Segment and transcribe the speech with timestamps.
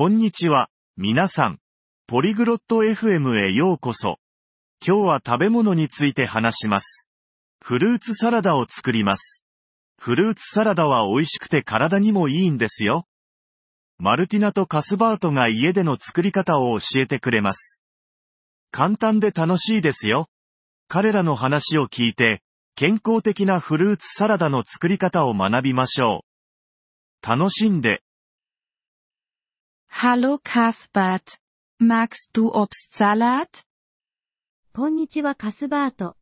[0.00, 1.58] こんにちは、皆さん。
[2.06, 4.16] ポリグロット FM へようこそ。
[4.82, 7.06] 今日は食べ物について話します。
[7.62, 9.44] フルーツサラダを作ります。
[9.98, 13.06] フルーツサラダは美味しくて体にもいいんですよ。
[13.98, 17.82] マルティナとカスバートが家での作り方を教えてくれます。
[18.70, 20.28] 簡単で楽しいですよ。
[20.88, 22.40] 彼らの話を聞いて、
[22.74, 26.24] 健康的なフルーツサラダの作り方を学びましょ
[27.22, 27.28] う。
[27.28, 28.02] 楽しんで。
[29.89, 31.39] Hallo Cuthbert.
[31.79, 33.63] Magst du Obstsalat?
[34.73, 36.17] こんにちはカスバート。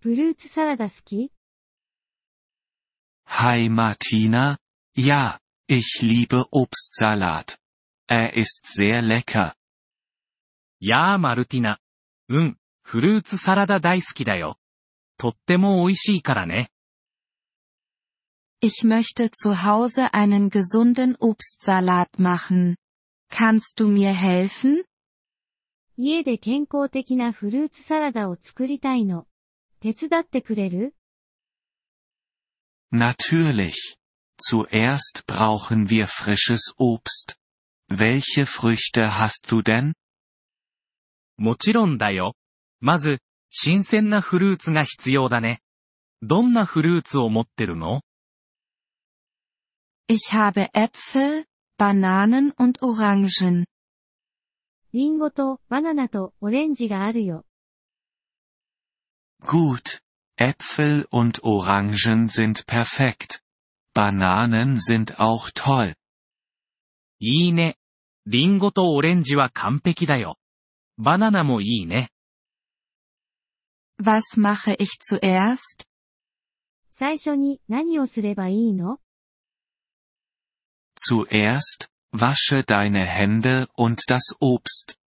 [0.00, 1.32] フルーツサラダ好き
[3.26, 4.58] Hi Martina.
[4.96, 7.58] Ja, ich liebe Obstsalat.
[8.08, 9.54] Er ist sehr lecker.
[10.80, 11.80] やあマルティナ。
[12.28, 14.56] うん、フルーツサラダ大好きだよ。
[15.18, 16.70] とっても美味しいからね。
[18.62, 22.76] Ich möchte zu Hause einen gesunden Obstsalat machen.
[23.30, 24.84] Kannst du mir helfen?
[25.96, 29.26] 家で健康的なフルーツサラダを作りたいの。
[29.80, 30.94] 手伝ってくれる
[32.92, 33.96] Natürlich.
[34.38, 37.36] Zuerst brauchen wir frisches Obst.
[37.88, 39.94] Welche Früchte hast du denn?
[41.38, 42.34] もちろんだよ。
[42.80, 45.62] まず、新鮮なフルーツが必要だね。
[46.22, 48.00] どんなフルーツを持ってるの
[50.08, 51.46] Ich habe Äpfel,
[51.80, 53.66] Bananen und Orangen.
[54.92, 57.44] リンゴとバナナとオレンジがあるよ。
[59.42, 60.00] Gut.
[60.38, 63.40] Äpfel und Orangen sind perfekt.
[63.94, 65.94] Bananen sind auch toll.
[67.20, 67.76] いいね。
[68.26, 70.36] リンゴとオレンジは完璧だよ。
[70.98, 72.10] バナナもいいね。
[73.98, 75.86] Was mache ich zuerst?
[76.90, 78.98] 最初に何をすればいいの
[81.00, 84.98] Zuerst, wasche deine Hände und das Obst.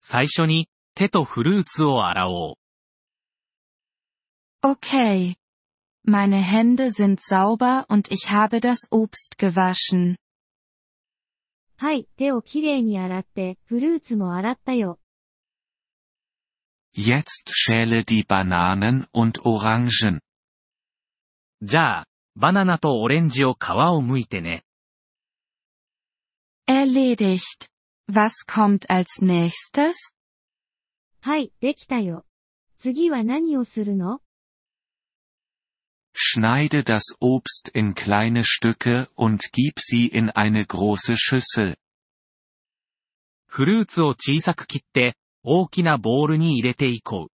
[0.00, 2.54] 最初に、手とフルーツを洗おう。
[4.62, 5.36] Okay.
[6.04, 10.16] Meine Hände sind sauber und ich habe das Obst gewaschen.
[11.78, 14.98] はい、手をきれいに洗って、フルーツも洗ったよ。
[16.94, 20.20] Jetzt schäle die Bananen und Orangen.
[21.62, 24.64] じゃあ、 バナナとオレンジを皮を剥いてね。
[26.68, 27.70] Erledigt.
[28.08, 29.94] Was kommt als nächstes?
[31.22, 32.24] はい、できたよ。
[32.76, 34.20] 次は何をするの
[36.14, 41.76] Schneide das Obst in kleine Stücke und gib sie in eine große Schüssel.
[43.46, 47.32] フルーツを小さく切って、大きなボウルに入れていこう。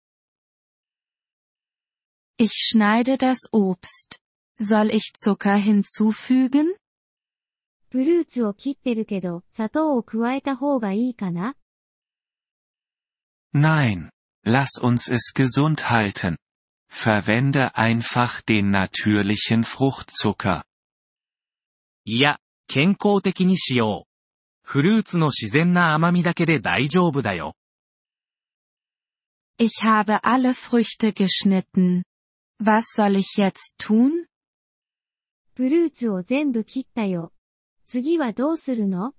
[2.39, 4.21] Ich schneide das Obst.
[4.61, 6.77] Soll ich Zucker hinzufügen?
[7.91, 11.57] フルーツを切ってるけど、砂糖を加えた方がいいかな
[13.53, 14.11] Nein.
[14.45, 16.37] Lass uns es gesund halten.
[16.89, 20.65] Verwende einfach den natürlichen Fruchtzucker.
[22.05, 22.39] いや、
[22.69, 24.11] 健康的にしよう。
[24.63, 27.57] フルーツの自然な甘みだけで大丈夫だよ。
[29.59, 32.05] Ich habe alle Früchte geschnitten.
[32.61, 34.27] Was soll ich jetzt tun?
[35.56, 37.32] フルーツを全部切ったよ。
[37.86, 39.14] 次はどうするの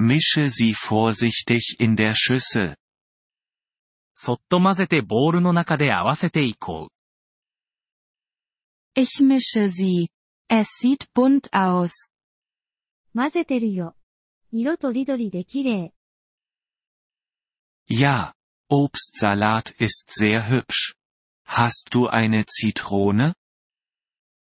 [0.00, 2.76] Mische sie vorsichtig in der Schüssel.
[4.14, 6.92] そっと混ぜてボウルの中で合わせていこう。
[8.94, 10.06] Ich mische sie.
[10.48, 12.12] Es sieht bunt aus.
[13.16, 13.96] 混ぜてるよ。
[14.52, 15.92] 色とりどりで綺麗。
[17.88, 18.34] Ja,
[18.70, 20.94] Obstsalat ist sehr hübsch.
[21.44, 23.34] Hast du eine Zitrone?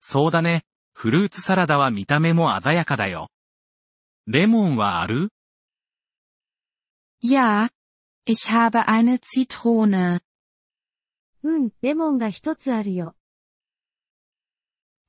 [0.07, 0.67] そうだね。
[0.93, 3.31] フルーツサラダは見た目も鮮やかだよ。
[4.27, 5.31] レモンはある
[7.23, 7.71] Ja,
[8.27, 10.21] ich habe eine Zitrone.
[11.43, 13.17] うん、レモンが一つあるよ。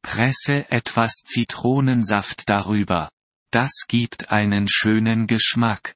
[0.01, 3.09] Presse etwas Zitronensaft darüber.
[3.51, 5.95] Das gibt einen schönen Geschmack.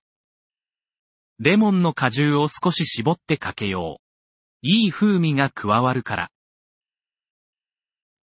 [1.40, 4.04] レモンの果汁を少し絞ってかけよう。
[4.62, 6.30] いい風味が加わるから。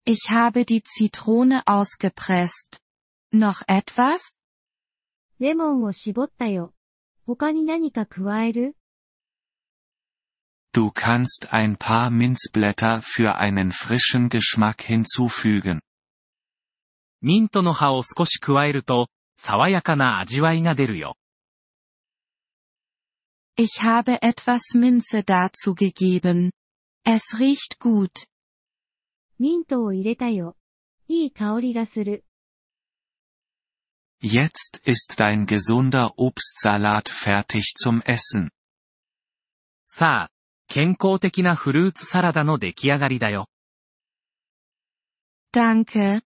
[0.06, 2.82] Ich habe die Zitrone ausgepresst.
[3.32, 4.36] Noch etwas?
[5.40, 6.74] レモンを絞ったよ。
[7.26, 8.76] 他に何か加える
[10.72, 15.80] Du kannst ein paar Minzblätter für einen frischen Geschmack hinzufügen.
[17.22, 19.08] ミントの葉を少し加えると、
[19.38, 21.16] 爽やかな味わいが出るよ。
[23.58, 26.52] Ich habe etwas Minze dazu gegeben.
[27.06, 28.28] Es riecht gut.
[29.41, 30.55] ミントを入れたよ。
[31.09, 32.27] いい香りがする。
[34.23, 38.51] Jetzt ist dein gesunder Obstsalat fertig zum Essen.
[39.89, 40.31] さあ、
[40.69, 43.49] 健康的なフルーツサラダの出来上がりだよ。
[45.55, 46.21] Danke.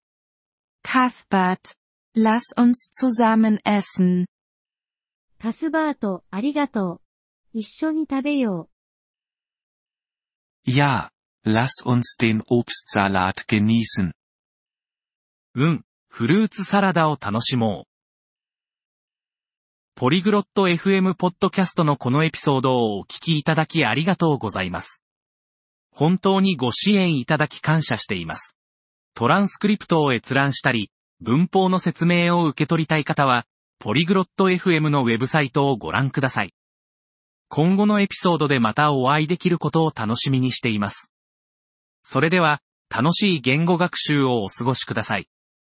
[0.84, 1.76] Cuthbert.
[2.16, 4.26] Lass uns zusammen essen.
[5.38, 7.00] カスバート、ありがとう。
[7.52, 8.68] 一緒に食べよ
[10.66, 11.13] Ja,
[11.46, 14.12] lass uns den Obstsalat genießen.
[15.54, 17.90] うん、フルーツサラダを楽しもう。
[19.94, 25.02] ポリグロット FM ポッドキャストのこのエピソードをお聞きいただきありがとうございます。
[25.90, 28.56] 本当にご支援いただき感謝しています。
[29.14, 33.46] トランスクリプトを閲覧したり、文法の説明を受け取りたい方は、
[33.78, 36.54] ポリグロット FM のウェブサイトをご覧ください。
[37.48, 41.13] 今後のエピソードでまたお会いできることを楽しみにしています。
[42.04, 45.28] それでは、楽しい言語学習をお過ごしください。